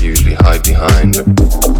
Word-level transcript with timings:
usually 0.00 0.34
hide 0.34 0.62
behind. 0.62 1.79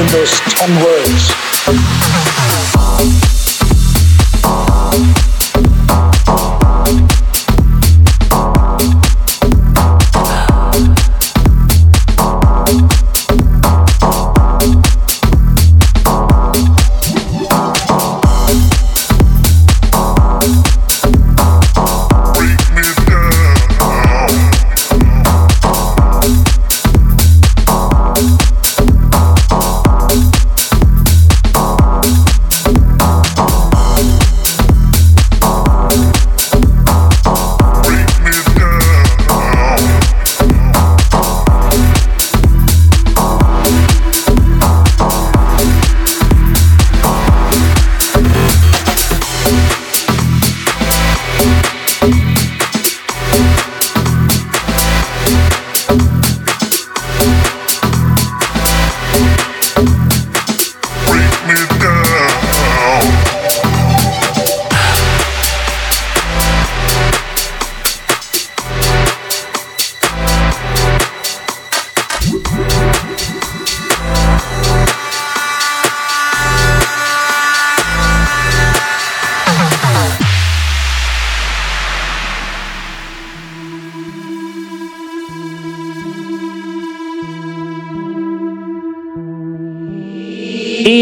In 0.00 0.06
those 0.06 0.39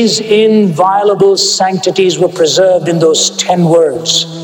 These 0.09 0.21
inviolable 0.21 1.37
sanctities 1.37 2.19
were 2.19 2.29
preserved 2.29 2.89
in 2.89 2.99
those 2.99 3.29
ten 3.37 3.67
words. 3.67 4.38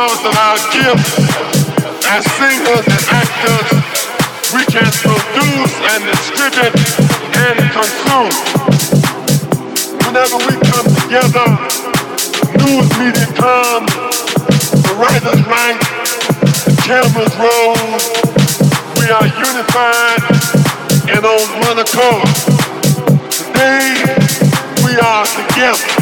Because 0.00 0.24
of 0.24 0.34
our 0.34 0.56
gifts 0.72 1.12
as 2.08 2.24
singers 2.40 2.86
and 2.88 3.04
actors, 3.20 3.68
we 4.56 4.64
can 4.64 4.88
produce 5.04 5.74
and 5.92 6.00
distribute 6.08 6.72
and 7.36 7.58
consume. 7.68 8.32
Whenever 10.08 10.40
we 10.48 10.56
come 10.72 10.88
together, 11.04 11.48
news 12.64 12.88
media 12.96 13.28
comes, 13.36 13.92
the 14.88 14.96
writers 14.96 15.44
write, 15.44 15.80
the 16.64 16.72
cameras 16.80 17.36
roll, 17.36 17.76
we 18.96 19.06
are 19.12 19.28
unified 19.36 20.24
and 21.12 21.26
on 21.26 21.44
one 21.60 21.78
accord. 21.78 22.24
Today, 23.28 24.16
we 24.82 24.96
are 24.96 25.26
together. 25.26 25.99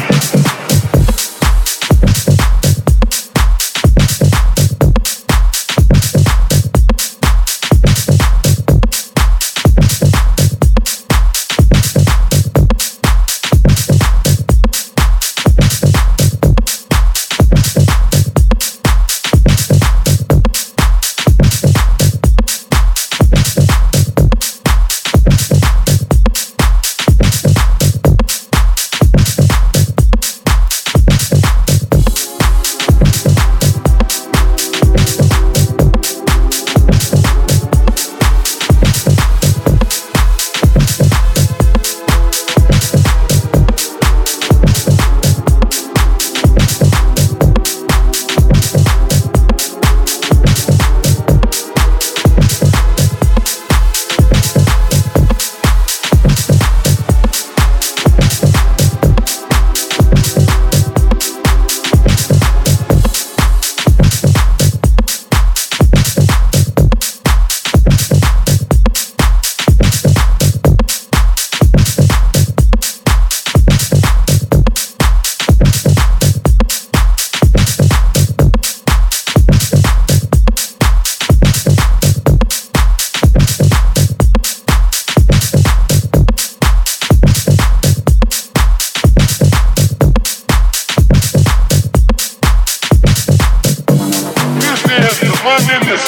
my 95.43 95.55
witness 95.67 96.03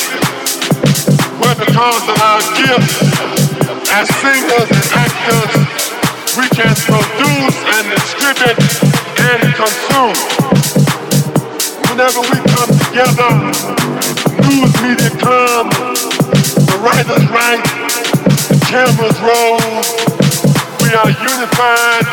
the 1.40 1.66
because 1.66 2.04
of 2.10 2.18
our 2.20 2.42
gifts 2.60 2.96
as 3.92 4.08
singers 4.20 4.70
and 4.72 4.88
actors 4.92 5.52
we 6.36 6.48
can 6.52 6.76
produce 6.88 7.56
and 7.76 7.86
distribute 7.96 8.60
and 9.20 9.42
consume. 9.56 10.16
Whenever 11.92 12.22
we 12.28 12.38
come 12.56 12.72
together, 12.72 13.32
news 14.48 14.72
media 14.84 15.12
come, 15.20 15.70
the 16.68 16.78
writers 16.84 17.24
write, 17.32 17.64
the 18.48 18.60
cameras 18.68 19.20
roll, 19.20 19.60
we 20.84 20.92
are 20.96 21.12
unified 21.12 22.08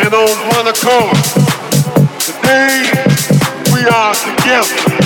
and 0.00 0.12
on 0.12 0.36
one 0.56 0.66
accord. 0.68 1.16
Today, 2.20 2.88
we 3.72 3.86
are 3.88 4.14
together. 4.14 5.05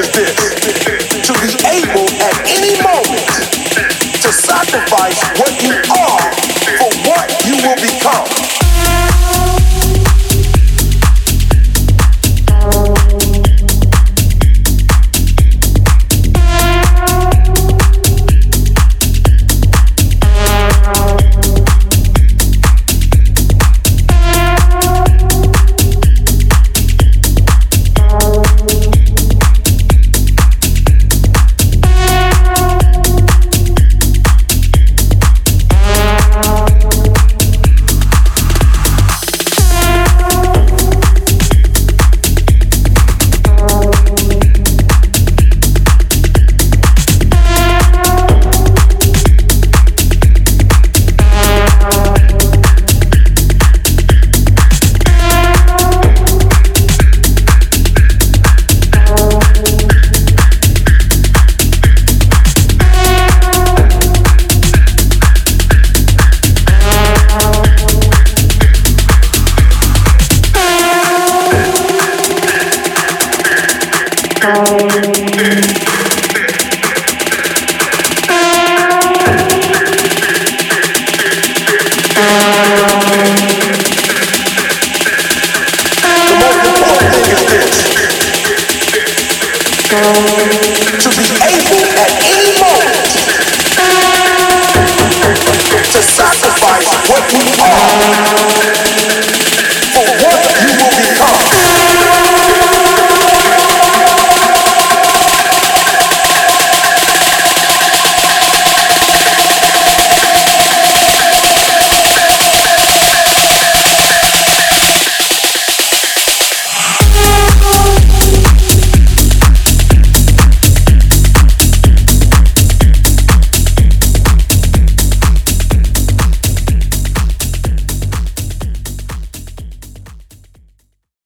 Is 0.00 0.10
this? 0.12 0.34
To 1.28 1.32
be 1.44 1.52
able 1.68 2.08
at 2.24 2.36
any 2.48 2.80
moment 2.80 3.20
to 4.22 4.32
sacrifice 4.32 5.29